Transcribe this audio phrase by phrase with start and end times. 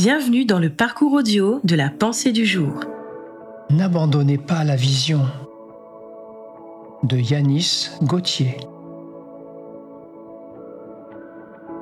[0.00, 2.84] Bienvenue dans le parcours audio de la pensée du jour.
[3.68, 5.22] N'abandonnez pas la vision
[7.02, 8.58] de Yanis Gauthier.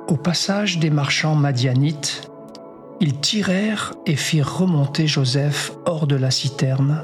[0.07, 2.31] Au passage des marchands madianites,
[3.01, 7.03] ils tirèrent et firent remonter Joseph hors de la citerne,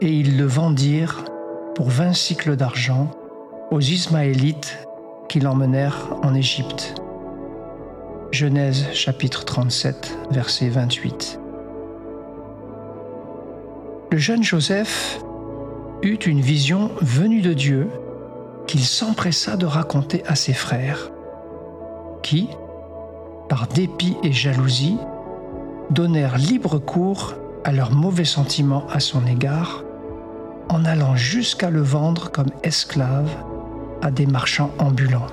[0.00, 1.24] et ils le vendirent
[1.76, 3.12] pour vingt cycles d'argent
[3.70, 4.76] aux Ismaélites
[5.28, 7.00] qui l'emmenèrent en Égypte.
[8.32, 11.40] Genèse chapitre 37, verset 28.
[14.12, 15.20] Le jeune Joseph
[16.02, 17.88] eut une vision venue de Dieu
[18.68, 21.10] qu'il s'empressa de raconter à ses frères,
[22.22, 22.48] qui,
[23.48, 24.98] par dépit et jalousie,
[25.90, 29.82] donnèrent libre cours à leurs mauvais sentiments à son égard,
[30.68, 33.28] en allant jusqu'à le vendre comme esclave
[34.02, 35.26] à des marchands ambulants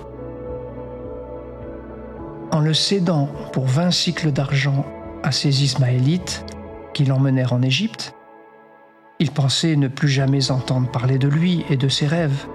[2.58, 4.84] en le cédant pour vingt cycles d'argent
[5.22, 6.44] à ces Ismaélites
[6.92, 8.16] qui l'emmenèrent en Égypte,
[9.20, 12.48] il pensait ne plus jamais entendre parler de lui et de ses rêves.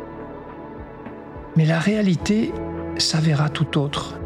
[1.56, 2.52] Mais la réalité
[2.98, 4.18] s'avéra tout autre,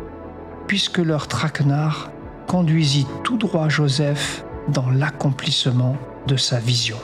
[0.66, 2.11] puisque leur traquenard
[2.46, 6.96] conduisit tout droit Joseph dans l'accomplissement de sa vision.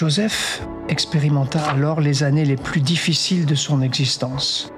[0.00, 4.72] Joseph expérimenta alors les années les plus difficiles de son existence.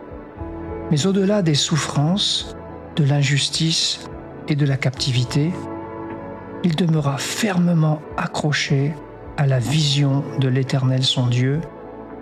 [0.90, 2.56] Mais au-delà des souffrances,
[2.96, 4.10] de l'injustice
[4.48, 5.52] et de la captivité,
[6.64, 8.94] il demeura fermement accroché
[9.36, 11.60] à la vision de l'Éternel son Dieu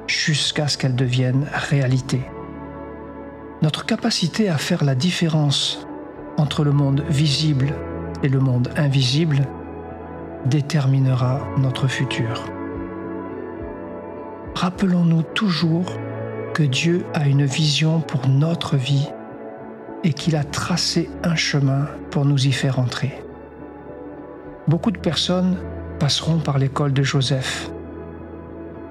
[0.06, 2.20] jusqu'à ce qu'elle devienne réalité.
[3.62, 5.86] Notre capacité à faire la différence
[6.36, 7.72] entre le monde visible
[8.22, 9.48] et le monde invisible
[10.44, 12.44] déterminera notre futur
[14.60, 15.86] rappelons-nous toujours
[16.52, 19.08] que Dieu a une vision pour notre vie
[20.04, 23.24] et qu'il a tracé un chemin pour nous y faire entrer.
[24.68, 25.56] Beaucoup de personnes
[25.98, 27.70] passeront par l'école de Joseph.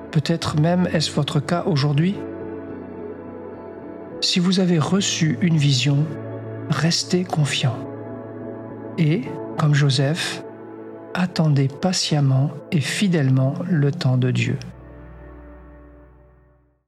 [0.09, 2.15] Peut-être même est-ce votre cas aujourd'hui
[4.21, 6.03] Si vous avez reçu une vision,
[6.71, 7.77] restez confiant.
[8.97, 9.21] Et,
[9.59, 10.43] comme Joseph,
[11.13, 14.57] attendez patiemment et fidèlement le temps de Dieu.